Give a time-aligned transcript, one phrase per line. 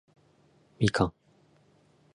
[0.79, 1.13] みかん